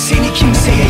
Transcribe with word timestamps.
seni 0.00 0.32
kimseye 0.32 0.89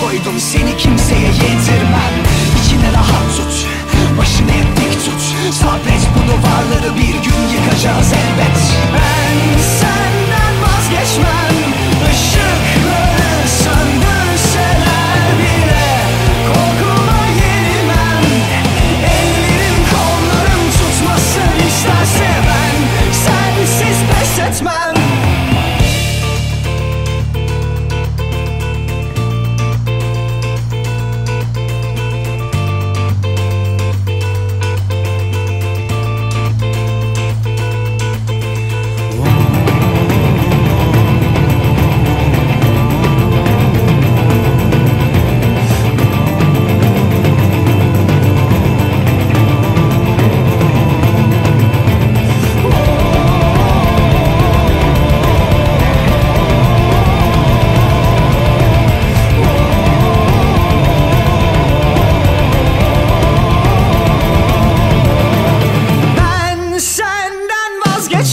koydum 0.00 0.40
seni 0.40 0.76
kimseye 0.76 1.30
yedirmem. 1.42 2.14
İçine 2.58 2.92
rahat 2.92 3.36
tut, 3.36 3.66
başını 4.18 4.50
hep 4.50 4.76
dik 4.76 5.04
tut. 5.04 5.22
Sabret 5.54 6.04
bunu 6.16 6.34
varları 6.46 6.96
bir 6.96 7.14
gün 7.24 7.40
yıkacağız 7.54 8.12
elbet. 8.12 8.49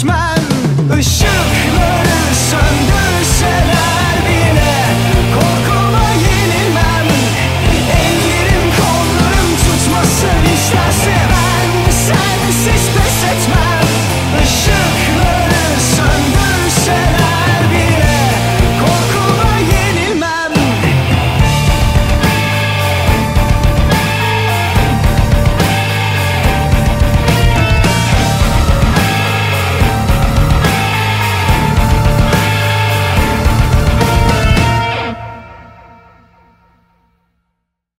manchmal 0.03 0.36